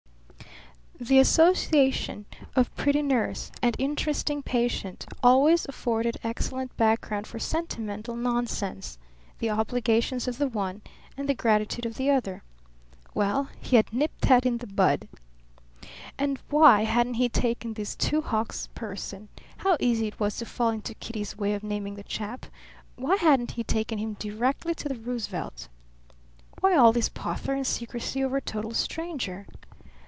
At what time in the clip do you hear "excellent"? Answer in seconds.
6.23-6.77